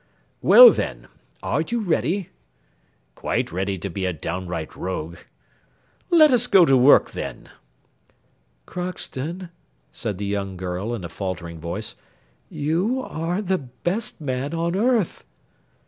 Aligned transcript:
"Well, 0.41 0.71
then, 0.71 1.07
are 1.43 1.61
you 1.61 1.79
ready?" 1.79 2.29
"Quite 3.13 3.51
ready 3.51 3.77
to 3.77 3.87
be 3.87 4.05
a 4.05 4.13
downright 4.13 4.75
rogue." 4.75 5.17
"Let 6.09 6.31
us 6.31 6.47
go 6.47 6.65
to 6.65 6.75
work, 6.75 7.11
then." 7.11 7.49
"Crockston," 8.65 9.49
said 9.91 10.17
the 10.17 10.25
young 10.25 10.57
girl, 10.57 10.95
in 10.95 11.03
a 11.03 11.07
faltering 11.07 11.59
voice, 11.59 11.93
"you 12.49 12.99
are 13.03 13.43
the 13.43 13.59
best 13.59 14.19
man 14.19 14.55
on 14.55 14.75
earth." 14.75 15.23